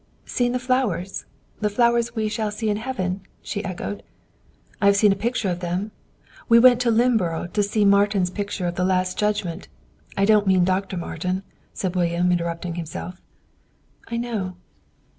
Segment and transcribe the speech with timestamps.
[0.25, 1.25] "Seen the flowers!
[1.59, 4.01] The flowers we shall see in Heaven?" she echoed.
[4.81, 5.91] "I have seen a picture of them.
[6.49, 9.67] We went to Lynneborough to see Martin's picture of the Last Judgment
[10.17, 10.97] I don't mean Dr.
[10.97, 13.21] Martin," said William interrupting himself.
[14.07, 14.55] "I know."